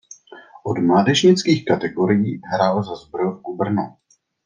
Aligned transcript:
Od 0.63 0.77
mládežnických 0.77 1.65
kategorií 1.65 2.41
hrál 2.53 2.83
za 2.83 2.95
Zbrojovku 2.95 3.57
Brno. 3.57 3.97